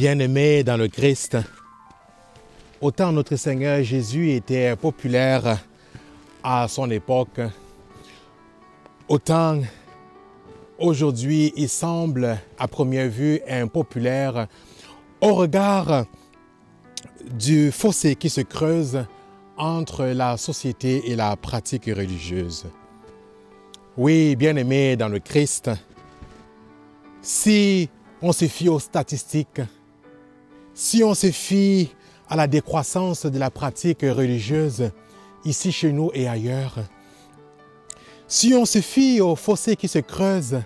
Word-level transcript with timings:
Bien-aimés 0.00 0.64
dans 0.64 0.78
le 0.78 0.88
Christ, 0.88 1.36
autant 2.80 3.12
notre 3.12 3.36
Seigneur 3.36 3.82
Jésus 3.82 4.30
était 4.30 4.74
populaire 4.74 5.58
à 6.42 6.68
son 6.68 6.90
époque, 6.90 7.38
autant 9.08 9.60
aujourd'hui 10.78 11.52
il 11.54 11.68
semble 11.68 12.38
à 12.58 12.66
première 12.66 13.10
vue 13.10 13.40
impopulaire 13.46 14.46
au 15.20 15.34
regard 15.34 16.06
du 17.32 17.70
fossé 17.70 18.16
qui 18.16 18.30
se 18.30 18.40
creuse 18.40 19.04
entre 19.60 20.06
la 20.06 20.38
société 20.38 21.10
et 21.10 21.16
la 21.16 21.36
pratique 21.36 21.84
religieuse. 21.84 22.64
Oui, 23.98 24.34
bien-aimés 24.34 24.96
dans 24.96 25.08
le 25.08 25.18
Christ, 25.18 25.70
si 27.20 27.90
on 28.22 28.32
se 28.32 28.46
fie 28.46 28.70
aux 28.70 28.78
statistiques, 28.78 29.60
si 30.72 31.04
on 31.04 31.14
se 31.14 31.30
fie 31.30 31.90
à 32.28 32.36
la 32.36 32.46
décroissance 32.46 33.26
de 33.26 33.38
la 33.38 33.50
pratique 33.50 34.00
religieuse 34.02 34.90
ici 35.44 35.72
chez 35.72 35.92
nous 35.92 36.10
et 36.14 36.26
ailleurs, 36.26 36.76
si 38.26 38.54
on 38.54 38.64
se 38.64 38.80
fie 38.80 39.20
au 39.20 39.36
fossé 39.36 39.76
qui 39.76 39.88
se 39.88 39.98
creuse 39.98 40.62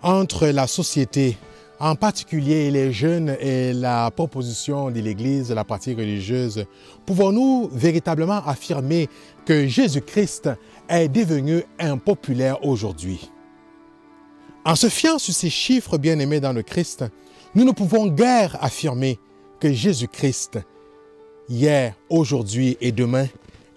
entre 0.00 0.46
la 0.46 0.66
société, 0.66 1.36
en 1.80 1.94
particulier 1.94 2.70
les 2.70 2.92
jeunes 2.92 3.36
et 3.40 3.72
la 3.72 4.10
proposition 4.10 4.90
de 4.90 5.00
l'Église 5.00 5.52
la 5.52 5.64
pratique 5.64 5.98
religieuse, 5.98 6.64
pouvons-nous 7.06 7.68
véritablement 7.72 8.42
affirmer 8.46 9.08
que 9.46 9.66
Jésus-Christ 9.66 10.50
est 10.88 11.08
devenu 11.08 11.62
impopulaire 11.78 12.64
aujourd'hui? 12.64 13.30
En 14.64 14.74
se 14.74 14.88
fiant 14.88 15.18
sur 15.18 15.34
ces 15.34 15.50
chiffres 15.50 15.98
bien-aimés 15.98 16.40
dans 16.40 16.52
le 16.52 16.62
Christ, 16.62 17.04
nous 17.54 17.64
ne 17.64 17.72
pouvons 17.72 18.08
guère 18.08 18.56
affirmer 18.62 19.18
que 19.60 19.72
Jésus-Christ, 19.72 20.58
hier, 21.48 21.94
aujourd'hui 22.10 22.76
et 22.80 22.92
demain, 22.92 23.26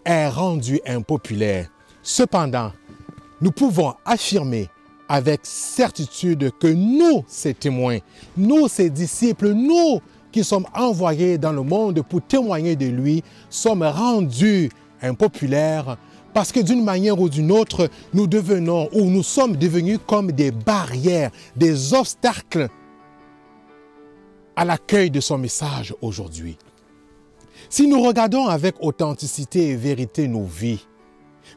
est 0.04 0.28
rendu 0.28 0.82
impopulaire. 0.86 1.70
Cependant, 2.02 2.72
nous 3.42 3.52
pouvons 3.52 3.94
affirmer 4.06 4.70
avec 5.12 5.42
certitude 5.44 6.52
que 6.58 6.68
nous, 6.68 7.26
ces 7.28 7.54
témoins, 7.54 7.98
nous, 8.38 8.70
ces 8.70 8.90
disciples, 8.90 9.52
nous 9.52 10.00
qui 10.32 10.42
sommes 10.42 10.66
envoyés 10.74 11.38
dans 11.38 11.52
le 11.52 11.64
monde 11.64 12.02
pour 12.02 12.22
témoigner 12.22 12.78
de 12.78 12.86
lui, 12.86 13.22
sommes 13.50 13.84
rendus 13.84 14.70
impopulaires 15.02 15.98
parce 16.34 16.54
que 16.54 16.62
d'une 16.62 16.86
manière 16.86 17.20
ou 17.20 17.28
d'une 17.28 17.52
autre, 17.52 17.90
nous 18.14 18.26
devenons 18.26 18.88
ou 18.94 19.04
nous 19.10 19.22
sommes 19.22 19.58
devenus 19.58 20.00
comme 20.08 20.32
des 20.32 20.52
barrières, 20.52 21.32
des 21.58 21.94
obstacles 21.94 22.70
à 24.56 24.64
l'accueil 24.64 25.12
de 25.12 25.20
son 25.20 25.38
message 25.38 25.94
aujourd'hui. 26.02 26.58
Si 27.70 27.86
nous 27.86 28.02
regardons 28.02 28.48
avec 28.48 28.76
authenticité 28.80 29.72
et 29.72 29.76
vérité 29.76 30.30
nos 30.30 30.46
vies, 30.46 30.88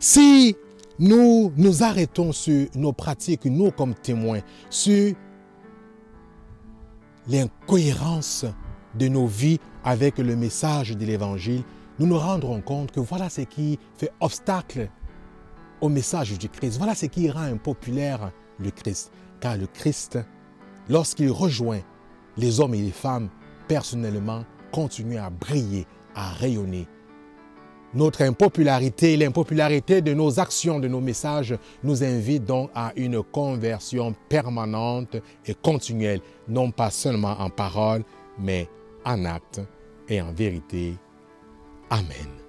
si 0.01 0.57
nous 0.99 1.53
nous 1.57 1.83
arrêtons 1.83 2.33
sur 2.33 2.67
nos 2.75 2.93
pratiques, 2.93 3.45
nous 3.47 3.71
comme 3.71 3.95
témoins, 3.95 4.41
sur 4.71 5.15
l'incohérence 7.29 8.45
de 8.95 9.09
nos 9.09 9.27
vies 9.27 9.59
avec 9.83 10.19
le 10.19 10.37
message 10.37 10.91
de 10.91 11.05
l'Évangile, 11.05 11.63
nous 11.99 12.07
nous 12.07 12.19
rendrons 12.19 12.61
compte 12.61 12.91
que 12.91 13.01
voilà 13.01 13.29
ce 13.29 13.43
qui 13.43 13.79
fait 13.97 14.11
obstacle 14.21 14.89
au 15.81 15.89
message 15.89 16.37
du 16.39 16.49
Christ. 16.49 16.79
Voilà 16.79 16.95
ce 16.95 17.07
qui 17.07 17.31
rend 17.31 17.43
impopulaire 17.43 18.33
le 18.59 18.71
Christ. 18.71 19.13
Car 19.41 19.57
le 19.57 19.67
Christ, 19.67 20.19
lorsqu'il 20.89 21.31
rejoint 21.31 21.81
les 22.37 22.61
hommes 22.61 22.75
et 22.75 22.81
les 22.81 22.91
femmes, 22.91 23.29
personnellement, 23.69 24.45
continue 24.73 25.19
à 25.19 25.31
briller, 25.31 25.87
à 26.15 26.31
rayonner. 26.31 26.89
Notre 27.95 28.23
impopularité, 28.23 29.17
l'impopularité 29.17 30.03
de 30.03 30.15
nos 30.15 30.41
actions, 30.41 30.81
de 30.81 30.89
nos 30.89 31.01
messages, 31.01 31.57
nous 31.83 32.03
invite 32.03 32.45
donc 32.45 32.71
à 32.75 32.93
une 32.97 33.23
conversion 33.23 34.15
permanente 34.29 35.17
et 35.47 35.55
continuelle, 35.55 36.21
non 36.49 36.71
pas 36.73 36.91
seulement 36.91 37.37
en 37.39 37.51
parole, 37.51 38.03
mais 38.39 38.69
en 39.05 39.25
acte 39.25 39.61
et 40.09 40.21
en 40.21 40.33
vérité. 40.33 40.95
Amen. 41.91 42.44